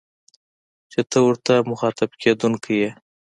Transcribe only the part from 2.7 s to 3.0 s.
يې